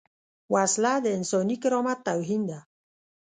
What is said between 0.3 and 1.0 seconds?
وسله